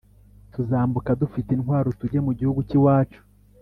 [0.53, 3.21] Tuzambuka dufite intwaro tujye mu gihugu cy iwacu